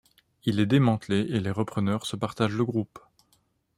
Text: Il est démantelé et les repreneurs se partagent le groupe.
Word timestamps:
Il 0.45 0.59
est 0.59 0.65
démantelé 0.65 1.19
et 1.29 1.39
les 1.39 1.51
repreneurs 1.51 2.07
se 2.07 2.15
partagent 2.15 2.57
le 2.57 2.65
groupe. 2.65 2.97